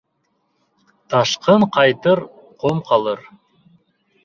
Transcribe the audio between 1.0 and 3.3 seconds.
Ташҡын ҡайтыр, ҡом ҡалыр.